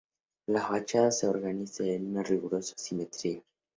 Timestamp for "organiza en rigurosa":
1.27-2.73